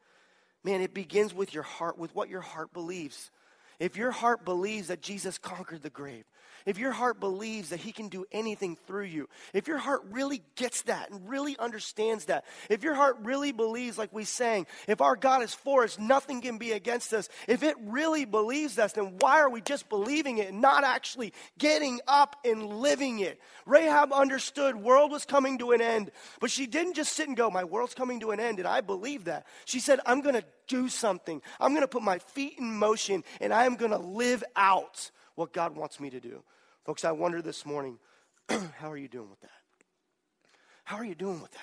[0.62, 3.31] Man, it begins with your heart, with what your heart believes.
[3.79, 6.25] If your heart believes that Jesus conquered the grave,
[6.67, 10.43] if your heart believes that He can do anything through you, if your heart really
[10.57, 15.01] gets that and really understands that, if your heart really believes, like we sang, if
[15.01, 18.93] our God is for us, nothing can be against us, if it really believes us,
[18.93, 23.41] then why are we just believing it and not actually getting up and living it?
[23.64, 26.11] Rahab understood world was coming to an end,
[26.41, 28.81] but she didn't just sit and go, My world's coming to an end, and I
[28.81, 29.47] believe that.
[29.64, 31.42] She said, I'm going to do something.
[31.59, 35.11] I'm going to put my feet in motion and I am going to live out
[35.35, 36.42] what God wants me to do.
[36.85, 37.98] Folks, I wonder this morning,
[38.48, 39.50] how are you doing with that?
[40.85, 41.61] How are you doing with that?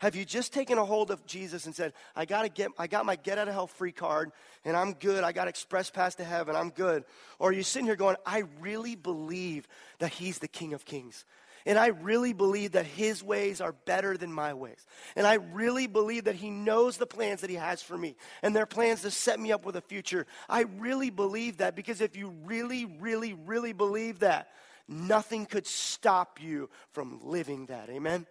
[0.00, 3.04] Have you just taken a hold of Jesus and said, I gotta get I got
[3.04, 4.32] my get out of hell free card
[4.64, 5.24] and I'm good.
[5.24, 6.56] I got express pass to heaven.
[6.56, 7.04] I'm good.
[7.38, 11.26] Or are you sitting here going, I really believe that he's the King of Kings.
[11.66, 14.84] And I really believe that his ways are better than my ways.
[15.14, 18.54] And I really believe that he knows the plans that he has for me and
[18.54, 20.26] their plans to set me up with a future.
[20.48, 24.48] I really believe that because if you really, really, really believe that,
[24.88, 27.90] nothing could stop you from living that.
[27.90, 28.26] Amen?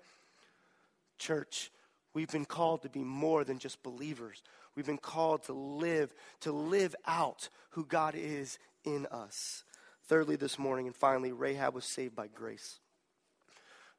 [1.17, 1.71] Church,
[2.13, 4.41] we've been called to be more than just believers.
[4.75, 9.63] We've been called to live, to live out who God is in us.
[10.05, 12.79] Thirdly, this morning, and finally, Rahab was saved by grace.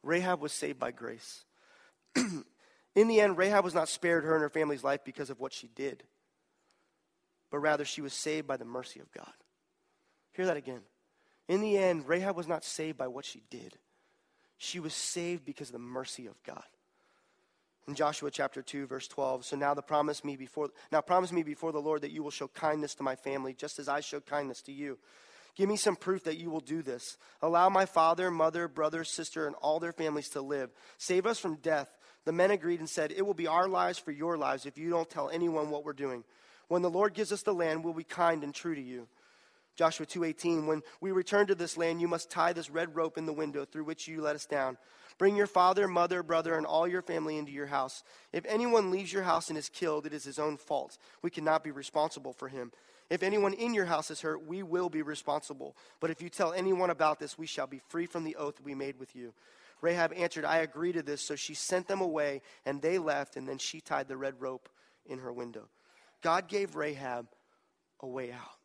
[0.02, 1.44] Rahab was saved by grace.
[2.16, 5.52] In the end, Rahab was not spared her and her family's life because of what
[5.52, 6.02] she did,
[7.50, 9.32] but rather she was saved by the mercy of God.
[10.32, 10.80] Hear that again.
[11.48, 13.76] In the end, Rahab was not saved by what she did.
[14.58, 16.64] She was saved because of the mercy of God.
[17.88, 21.42] In Joshua chapter 2 verse 12, so now the promise me before now promise me
[21.42, 24.26] before the Lord that you will show kindness to my family just as I showed
[24.26, 24.98] kindness to you.
[25.60, 27.18] Give me some proof that you will do this.
[27.42, 30.70] Allow my father, mother, brother, sister, and all their families to live.
[30.96, 31.98] Save us from death.
[32.24, 34.88] The men agreed and said, It will be our lives for your lives if you
[34.88, 36.24] don't tell anyone what we're doing.
[36.68, 39.06] When the Lord gives us the land, we'll be kind and true to you.
[39.76, 43.26] Joshua 2:18 When we return to this land, you must tie this red rope in
[43.26, 44.78] the window through which you let us down.
[45.18, 48.02] Bring your father, mother, brother, and all your family into your house.
[48.32, 50.96] If anyone leaves your house and is killed, it is his own fault.
[51.20, 52.72] We cannot be responsible for him.
[53.10, 55.76] If anyone in your house is hurt, we will be responsible.
[55.98, 58.74] But if you tell anyone about this, we shall be free from the oath we
[58.74, 59.34] made with you.
[59.82, 61.20] Rahab answered, I agree to this.
[61.20, 64.68] So she sent them away, and they left, and then she tied the red rope
[65.06, 65.68] in her window.
[66.22, 67.26] God gave Rahab
[68.00, 68.56] a way out.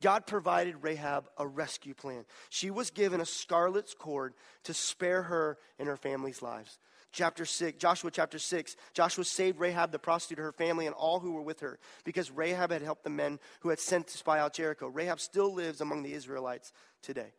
[0.00, 2.24] God provided Rahab a rescue plan.
[2.50, 4.34] She was given a scarlet's cord
[4.64, 6.78] to spare her and her family's lives.
[7.10, 11.32] Chapter 6, Joshua chapter 6, Joshua saved Rahab the prostitute, her family, and all who
[11.32, 14.52] were with her because Rahab had helped the men who had sent to spy out
[14.52, 14.88] Jericho.
[14.88, 17.32] Rahab still lives among the Israelites today.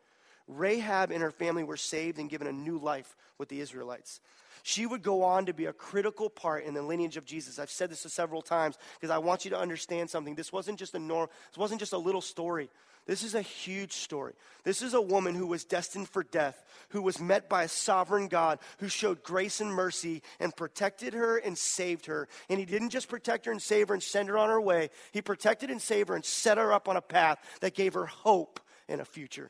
[0.47, 4.19] Rahab and her family were saved and given a new life with the Israelites.
[4.63, 7.60] She would go on to be a critical part in the lineage of Jesus.
[7.60, 10.36] I've said this several times because I want you to understand something.
[10.36, 12.69] This wasn't just a norm, this wasn't just a little story.
[13.10, 14.34] This is a huge story.
[14.63, 18.28] This is a woman who was destined for death, who was met by a sovereign
[18.28, 22.28] God who showed grace and mercy and protected her and saved her.
[22.50, 24.91] And he didn't just protect her and save her and send her on her way,
[25.12, 28.06] he protected and saved her and set her up on a path that gave her
[28.06, 29.50] hope and a future,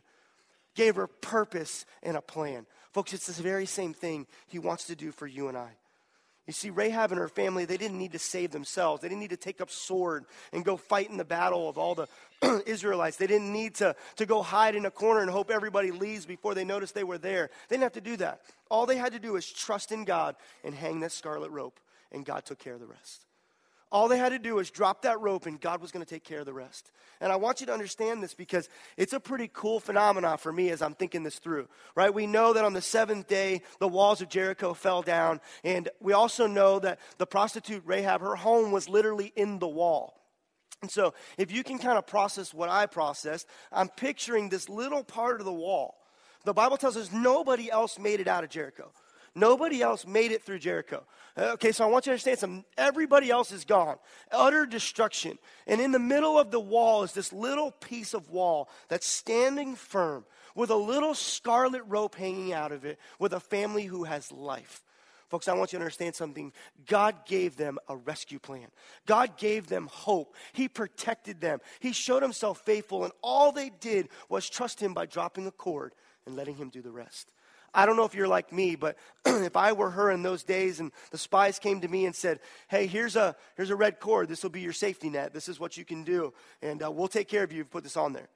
[0.73, 2.65] gave her purpose and a plan.
[2.93, 5.71] Folks, it's this very same thing he wants to do for you and I.
[6.49, 9.03] You see, Rahab and her family, they didn't need to save themselves.
[9.03, 11.93] They didn't need to take up sword and go fight in the battle of all
[11.93, 12.07] the
[12.65, 13.17] Israelites.
[13.17, 16.55] They didn't need to, to go hide in a corner and hope everybody leaves before
[16.55, 17.51] they noticed they were there.
[17.67, 18.41] They didn't have to do that.
[18.67, 21.79] All they had to do was trust in God and hang that scarlet rope,
[22.11, 23.27] and God took care of the rest.
[23.91, 26.23] All they had to do was drop that rope, and God was going to take
[26.23, 26.91] care of the rest.
[27.21, 30.69] And I want you to understand this because it's a pretty cool phenomenon for me
[30.69, 32.13] as I'm thinking this through, right?
[32.13, 35.41] We know that on the seventh day, the walls of Jericho fell down.
[35.63, 40.15] And we also know that the prostitute Rahab, her home was literally in the wall.
[40.81, 45.03] And so, if you can kind of process what I processed, I'm picturing this little
[45.03, 45.95] part of the wall.
[46.45, 48.91] The Bible tells us nobody else made it out of Jericho.
[49.35, 51.03] Nobody else made it through Jericho.
[51.37, 52.65] Uh, okay, so I want you to understand something.
[52.77, 53.97] Everybody else is gone.
[54.31, 55.37] Utter destruction.
[55.67, 59.75] And in the middle of the wall is this little piece of wall that's standing
[59.75, 64.31] firm with a little scarlet rope hanging out of it with a family who has
[64.31, 64.83] life.
[65.29, 66.51] Folks, I want you to understand something.
[66.87, 68.67] God gave them a rescue plan.
[69.05, 70.35] God gave them hope.
[70.53, 71.59] He protected them.
[71.79, 75.93] He showed himself faithful, and all they did was trust him by dropping a cord
[76.25, 77.31] and letting him do the rest.
[77.73, 80.79] I don't know if you're like me, but if I were her in those days
[80.79, 84.27] and the spies came to me and said, hey, here's a, here's a red cord.
[84.27, 85.33] This will be your safety net.
[85.33, 86.33] This is what you can do.
[86.61, 88.29] And uh, we'll take care of you if you put this on there.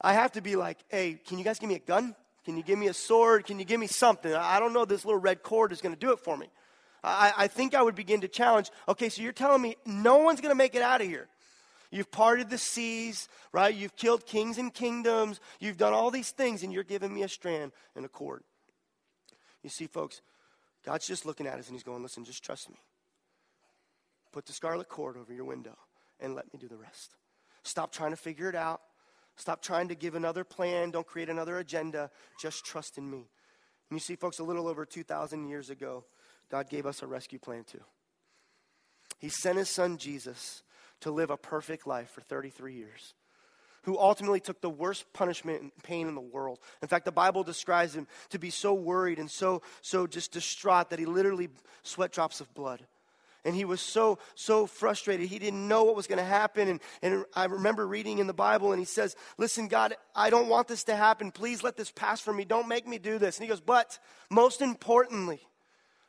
[0.00, 2.14] I have to be like, hey, can you guys give me a gun?
[2.44, 3.44] Can you give me a sword?
[3.44, 4.32] Can you give me something?
[4.32, 6.48] I don't know this little red cord is going to do it for me.
[7.02, 10.40] I, I think I would begin to challenge, okay, so you're telling me no one's
[10.40, 11.28] going to make it out of here.
[11.90, 13.74] You've parted the seas, right?
[13.74, 15.40] You've killed kings and kingdoms.
[15.58, 18.44] You've done all these things, and you're giving me a strand and a cord.
[19.62, 20.22] You see, folks,
[20.84, 22.76] God's just looking at us and He's going, listen, just trust me.
[24.32, 25.76] Put the scarlet cord over your window
[26.20, 27.16] and let me do the rest.
[27.62, 28.80] Stop trying to figure it out.
[29.36, 30.90] Stop trying to give another plan.
[30.90, 32.10] Don't create another agenda.
[32.40, 33.28] Just trust in me.
[33.88, 36.04] And you see, folks, a little over 2,000 years ago,
[36.50, 37.82] God gave us a rescue plan too.
[39.18, 40.62] He sent His Son Jesus
[41.00, 43.14] to live a perfect life for 33 years,
[43.82, 46.58] who ultimately took the worst punishment and pain in the world.
[46.82, 50.90] In fact, the Bible describes him to be so worried and so, so just distraught
[50.90, 51.48] that he literally
[51.82, 52.84] sweat drops of blood.
[53.44, 55.26] And he was so, so frustrated.
[55.28, 56.68] He didn't know what was going to happen.
[56.68, 60.48] And, and I remember reading in the Bible, and he says, Listen, God, I don't
[60.48, 61.30] want this to happen.
[61.30, 62.44] Please let this pass from me.
[62.44, 63.38] Don't make me do this.
[63.38, 65.40] And he goes, But most importantly,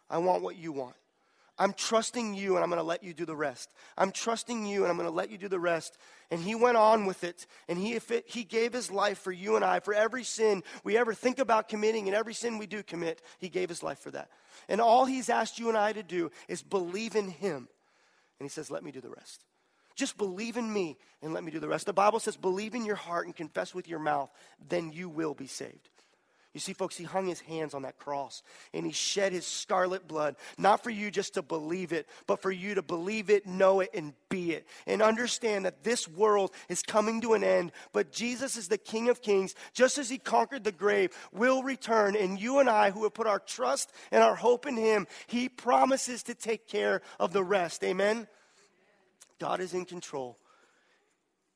[0.10, 0.96] I want what you want.
[1.62, 3.72] I'm trusting you and I'm going to let you do the rest.
[3.96, 5.96] I'm trusting you and I'm going to let you do the rest.
[6.32, 7.46] And he went on with it.
[7.70, 10.98] And he, it, he gave his life for you and I, for every sin we
[10.98, 13.22] ever think about committing and every sin we do commit.
[13.38, 14.32] He gave his life for that.
[14.70, 17.68] And all he's asked you and I to do is believe in him.
[18.40, 19.46] And he says, let me do the rest.
[19.96, 21.86] Just believe in me and let me do the rest.
[21.86, 24.32] The Bible says, believe in your heart and confess with your mouth,
[24.68, 25.90] then you will be saved.
[26.54, 30.06] You see, folks, he hung his hands on that cross and he shed his scarlet
[30.06, 33.80] blood, not for you just to believe it, but for you to believe it, know
[33.80, 34.68] it, and be it.
[34.86, 39.08] And understand that this world is coming to an end, but Jesus is the King
[39.08, 39.56] of Kings.
[39.74, 42.18] Just as he conquered the grave, will return.
[42.18, 45.48] And you and I, who have put our trust and our hope in him, he
[45.48, 47.82] promises to take care of the rest.
[47.82, 48.28] Amen?
[49.40, 50.38] God is in control,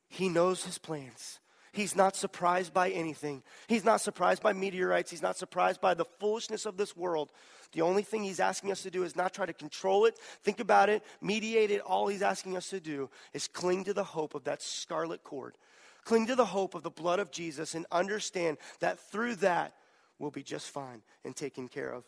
[0.08, 1.38] he knows his plans.
[1.76, 3.42] He's not surprised by anything.
[3.66, 5.10] He's not surprised by meteorites.
[5.10, 7.30] He's not surprised by the foolishness of this world.
[7.72, 10.58] The only thing he's asking us to do is not try to control it, think
[10.58, 11.82] about it, mediate it.
[11.82, 15.58] All he's asking us to do is cling to the hope of that scarlet cord.
[16.06, 19.74] Cling to the hope of the blood of Jesus and understand that through that,
[20.18, 22.04] we'll be just fine and taken care of.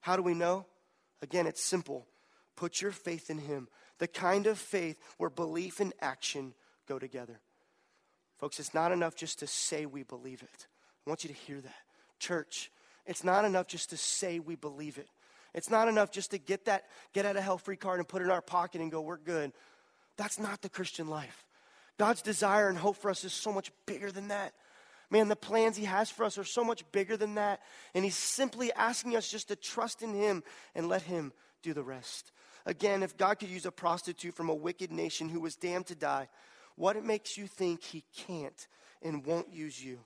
[0.00, 0.66] How do we know?
[1.22, 2.04] Again, it's simple.
[2.56, 6.54] Put your faith in Him, the kind of faith where belief and action
[6.88, 7.38] go together.
[8.44, 10.66] Folks, it's not enough just to say we believe it.
[11.06, 11.74] I want you to hear that.
[12.18, 12.70] Church,
[13.06, 15.08] it's not enough just to say we believe it.
[15.54, 18.20] It's not enough just to get that get out of hell free card and put
[18.20, 19.54] it in our pocket and go, we're good.
[20.18, 21.46] That's not the Christian life.
[21.98, 24.52] God's desire and hope for us is so much bigger than that.
[25.08, 27.60] Man, the plans He has for us are so much bigger than that.
[27.94, 30.42] And He's simply asking us just to trust in Him
[30.74, 32.30] and let Him do the rest.
[32.66, 35.94] Again, if God could use a prostitute from a wicked nation who was damned to
[35.94, 36.28] die,
[36.76, 38.66] what it makes you think He can't
[39.02, 40.00] and won't use you?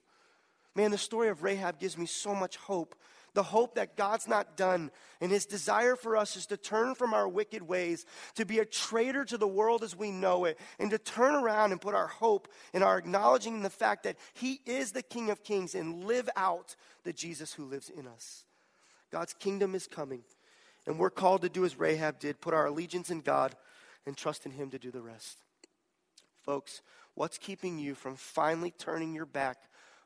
[0.75, 2.95] Man, the story of Rahab gives me so much hope
[3.39, 4.91] the hope that God's not done.
[5.21, 8.05] And his desire for us is to turn from our wicked ways,
[8.35, 11.71] to be a traitor to the world as we know it, and to turn around
[11.71, 15.45] and put our hope in our acknowledging the fact that he is the King of
[15.45, 18.45] Kings and live out the Jesus who lives in us.
[19.13, 20.23] God's kingdom is coming,
[20.85, 23.55] and we're called to do as Rahab did put our allegiance in God
[24.05, 25.39] and trust in him to do the rest.
[26.49, 26.81] Folks,
[27.15, 29.59] what's keeping you from finally turning your back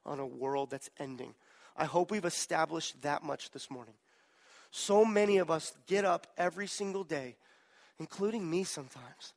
[0.04, 1.34] on a world that's ending?
[1.76, 3.94] I hope we've established that much this morning.
[4.72, 7.36] So many of us get up every single day,
[8.00, 9.34] including me sometimes,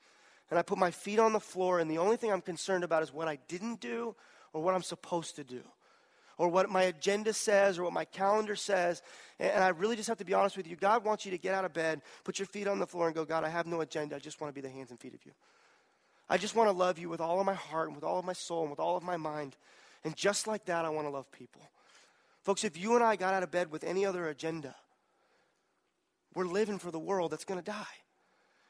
[0.50, 3.04] and I put my feet on the floor, and the only thing I'm concerned about
[3.04, 4.16] is what I didn't do
[4.52, 5.62] or what I'm supposed to do,
[6.40, 9.04] or what my agenda says or what my calendar says.
[9.40, 10.76] And I really just have to be honest with you.
[10.76, 13.16] God wants you to get out of bed, put your feet on the floor, and
[13.16, 14.16] go, God, I have no agenda.
[14.16, 15.34] I just want to be the hands and feet of you.
[16.30, 18.26] I just want to love you with all of my heart and with all of
[18.26, 19.56] my soul and with all of my mind.
[20.04, 21.62] And just like that, I want to love people.
[22.44, 24.76] Folks, if you and I got out of bed with any other agenda,
[26.34, 27.86] we're living for the world that's going to die.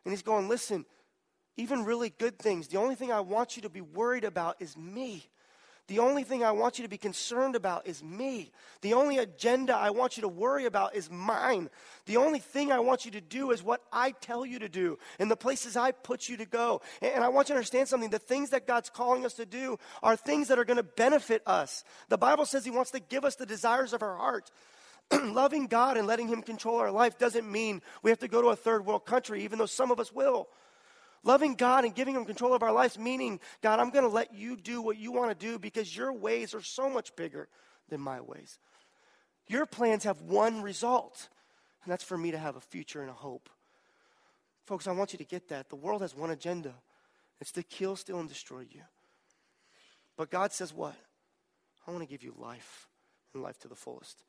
[0.04, 0.86] And he's going, listen,
[1.58, 4.78] even really good things, the only thing I want you to be worried about is
[4.78, 5.30] me.
[5.88, 8.52] The only thing I want you to be concerned about is me.
[8.82, 11.70] The only agenda I want you to worry about is mine.
[12.08, 14.98] The only thing I want you to do is what I tell you to do
[15.20, 16.82] and the places I put you to go.
[17.04, 18.10] And I want you to understand something.
[18.10, 21.44] The things that God's calling us to do are things that are going to benefit
[21.46, 21.84] us.
[22.10, 24.50] The Bible says He wants to give us the desires of our heart.
[25.12, 28.48] Loving God and letting Him control our life doesn't mean we have to go to
[28.48, 30.48] a third world country, even though some of us will.
[31.26, 34.34] Loving God and giving Him control of our lives, meaning, God, I'm going to let
[34.34, 37.50] you do what you want to do because your ways are so much bigger
[37.90, 38.60] than my ways.
[39.48, 41.28] Your plans have one result,
[41.84, 43.50] and that's for me to have a future and a hope.
[44.64, 45.70] Folks, I want you to get that.
[45.70, 46.76] The world has one agenda
[47.42, 48.82] it's to kill, steal, and destroy you.
[50.18, 50.96] But God says, What?
[51.88, 52.88] I want to give you life
[53.34, 54.24] and life to the fullest.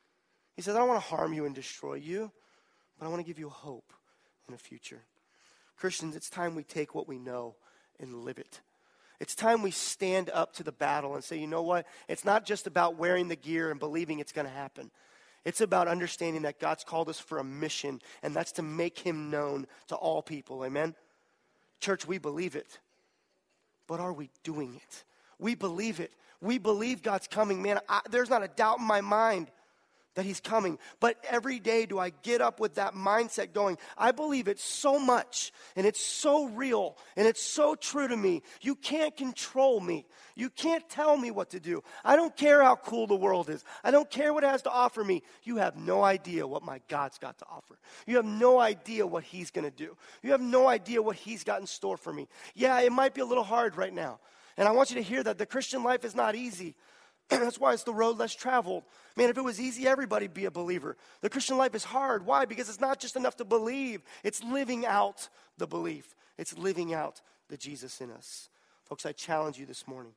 [0.54, 2.30] He says, I don't want to harm you and destroy you,
[2.98, 3.92] but I want to give you hope
[4.46, 5.02] and a future.
[5.76, 7.54] Christians, it's time we take what we know
[8.00, 8.60] and live it.
[9.20, 11.86] It's time we stand up to the battle and say, you know what?
[12.08, 14.90] It's not just about wearing the gear and believing it's going to happen.
[15.44, 19.30] It's about understanding that God's called us for a mission, and that's to make him
[19.30, 20.64] known to all people.
[20.64, 20.94] Amen?
[21.80, 22.78] Church, we believe it.
[23.86, 25.04] But are we doing it?
[25.38, 26.12] We believe it.
[26.40, 27.62] We believe God's coming.
[27.62, 29.50] Man, I, there's not a doubt in my mind
[30.16, 30.78] that he's coming.
[30.98, 34.98] But every day do I get up with that mindset going, I believe it so
[34.98, 38.42] much and it's so real and it's so true to me.
[38.60, 40.06] You can't control me.
[40.34, 41.82] You can't tell me what to do.
[42.04, 43.64] I don't care how cool the world is.
[43.84, 45.22] I don't care what it has to offer me.
[45.44, 47.78] You have no idea what my God's got to offer.
[48.06, 49.96] You have no idea what he's going to do.
[50.22, 52.26] You have no idea what he's got in store for me.
[52.54, 54.18] Yeah, it might be a little hard right now.
[54.56, 56.74] And I want you to hear that the Christian life is not easy.
[57.30, 58.84] That's why it's the road less traveled.
[59.16, 60.96] Man, if it was easy, everybody'd be a believer.
[61.22, 62.24] The Christian life is hard.
[62.24, 62.44] Why?
[62.44, 67.20] Because it's not just enough to believe, it's living out the belief, it's living out
[67.48, 68.48] the Jesus in us.
[68.84, 70.12] Folks, I challenge you this morning.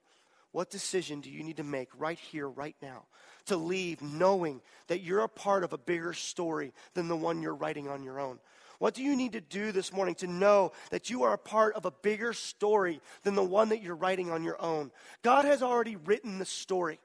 [0.52, 3.04] What decision do you need to make right here, right now,
[3.46, 7.56] to leave knowing that you're a part of a bigger story than the one you're
[7.56, 8.40] writing on your own?
[8.80, 11.76] What do you need to do this morning to know that you are a part
[11.76, 14.92] of a bigger story than the one that you're writing on your own?
[15.22, 17.00] God has already written the story.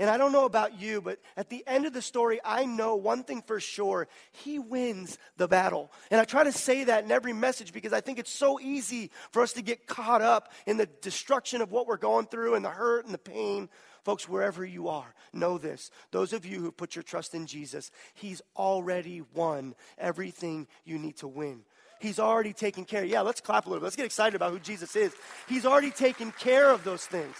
[0.00, 2.94] And I don't know about you, but at the end of the story, I know
[2.94, 5.90] one thing for sure He wins the battle.
[6.12, 9.10] And I try to say that in every message because I think it's so easy
[9.32, 12.64] for us to get caught up in the destruction of what we're going through and
[12.64, 13.68] the hurt and the pain.
[14.08, 15.90] Folks, wherever you are, know this.
[16.12, 21.18] Those of you who put your trust in Jesus, He's already won everything you need
[21.18, 21.60] to win.
[22.00, 23.04] He's already taken care.
[23.04, 23.84] Yeah, let's clap a little bit.
[23.84, 25.12] Let's get excited about who Jesus is.
[25.46, 27.36] He's already taken care of those things.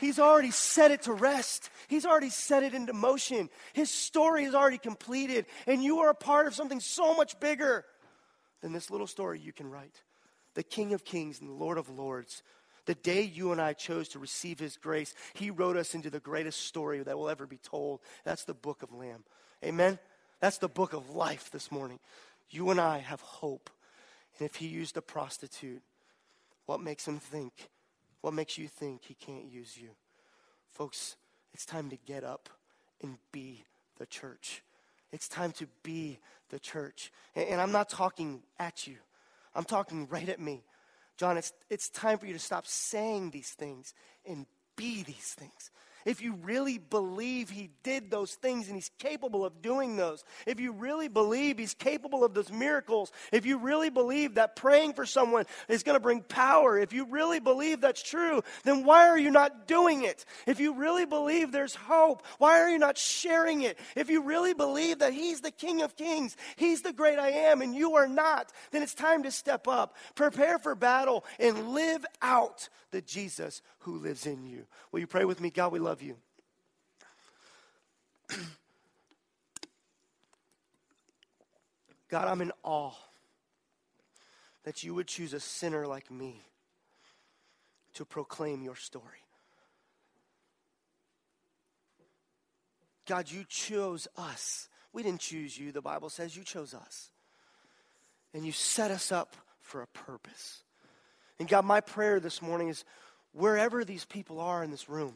[0.00, 1.70] He's already set it to rest.
[1.86, 3.48] He's already set it into motion.
[3.72, 7.84] His story is already completed, and you are a part of something so much bigger
[8.60, 10.02] than this little story you can write.
[10.54, 12.42] The King of Kings and the Lord of Lords
[12.90, 16.18] The day you and I chose to receive His grace, He wrote us into the
[16.18, 18.00] greatest story that will ever be told.
[18.24, 19.22] That's the book of Lamb.
[19.64, 20.00] Amen?
[20.40, 22.00] That's the book of life this morning.
[22.50, 23.70] You and I have hope.
[24.36, 25.82] And if He used a prostitute,
[26.66, 27.52] what makes Him think?
[28.22, 29.90] What makes you think He can't use you?
[30.72, 31.14] Folks,
[31.52, 32.48] it's time to get up
[33.00, 33.62] and be
[34.00, 34.64] the church.
[35.12, 36.18] It's time to be
[36.48, 37.12] the church.
[37.36, 38.96] And, I'm not talking at you,
[39.54, 40.64] I'm talking right at me.
[41.20, 43.92] John, it's, it's time for you to stop saying these things
[44.26, 45.70] and be these things
[46.10, 50.58] if you really believe he did those things and he's capable of doing those, if
[50.58, 55.06] you really believe he's capable of those miracles, if you really believe that praying for
[55.06, 59.18] someone is going to bring power, if you really believe that's true, then why are
[59.18, 60.24] you not doing it?
[60.48, 63.78] If you really believe there's hope, why are you not sharing it?
[63.94, 67.62] If you really believe that he's the King of Kings, he's the great I am,
[67.62, 72.04] and you are not, then it's time to step up, prepare for battle, and live
[72.20, 74.66] out the Jesus who lives in you.
[74.92, 75.50] Will you pray with me?
[75.50, 76.16] God, we love you.
[82.08, 82.92] God, I'm in awe
[84.64, 86.42] that you would choose a sinner like me
[87.94, 89.04] to proclaim your story.
[93.06, 94.68] God, you chose us.
[94.92, 95.72] We didn't choose you.
[95.72, 97.10] The Bible says you chose us.
[98.32, 100.62] And you set us up for a purpose.
[101.38, 102.84] And God, my prayer this morning is
[103.32, 105.14] wherever these people are in this room,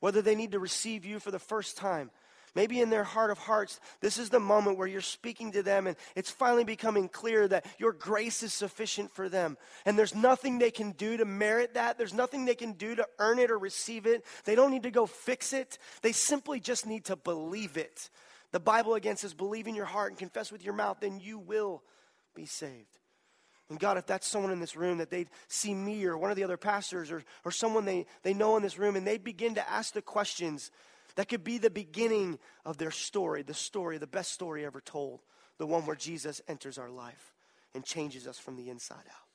[0.00, 2.10] whether they need to receive you for the first time,
[2.54, 5.86] maybe in their heart of hearts, this is the moment where you're speaking to them
[5.86, 9.58] and it's finally becoming clear that your grace is sufficient for them.
[9.84, 11.98] And there's nothing they can do to merit that.
[11.98, 14.24] There's nothing they can do to earn it or receive it.
[14.44, 15.78] They don't need to go fix it.
[16.02, 18.10] They simply just need to believe it.
[18.52, 21.38] The Bible again says, believe in your heart and confess with your mouth, then you
[21.38, 21.82] will
[22.34, 22.98] be saved.
[23.68, 26.36] And God, if that's someone in this room that they'd see me or one of
[26.36, 29.56] the other pastors or, or someone they, they know in this room and they begin
[29.56, 30.70] to ask the questions
[31.16, 35.20] that could be the beginning of their story, the story, the best story ever told,
[35.58, 37.34] the one where Jesus enters our life
[37.74, 39.26] and changes us from the inside out.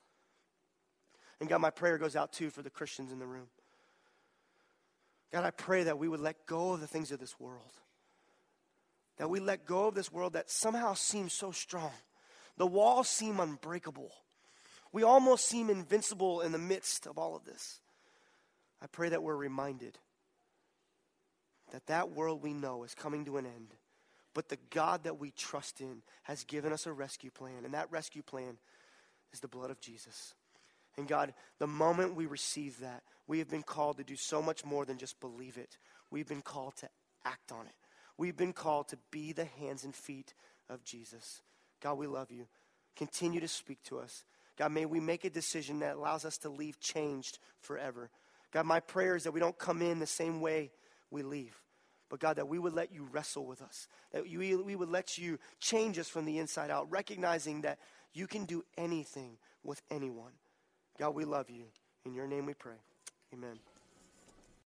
[1.42, 3.48] And God, my prayer goes out too for the Christians in the room.
[5.34, 7.74] God, I pray that we would let go of the things of this world.
[9.18, 11.92] That we let go of this world that somehow seems so strong
[12.58, 14.12] the walls seem unbreakable.
[14.92, 17.80] We almost seem invincible in the midst of all of this.
[18.82, 19.98] I pray that we're reminded
[21.72, 23.74] that that world we know is coming to an end.
[24.34, 27.92] But the God that we trust in has given us a rescue plan, and that
[27.92, 28.58] rescue plan
[29.34, 30.34] is the blood of Jesus.
[30.98, 34.66] And God, the moment we receive that, we have been called to do so much
[34.66, 35.78] more than just believe it.
[36.10, 36.90] We've been called to
[37.26, 37.76] act on it.
[38.18, 40.34] We've been called to be the hands and feet
[40.70, 41.42] of Jesus.
[41.82, 42.48] God, we love you.
[42.96, 44.24] Continue to speak to us.
[44.58, 48.10] God, may we make a decision that allows us to leave changed forever.
[48.52, 50.72] God, my prayer is that we don't come in the same way
[51.10, 51.58] we leave.
[52.10, 55.18] But God, that we would let you wrestle with us, that you, we would let
[55.18, 57.80] you change us from the inside out, recognizing that
[58.14, 60.34] you can do anything with anyone.
[61.00, 61.64] God, we love you.
[62.06, 62.76] In your name we pray.
[63.34, 63.60] Amen.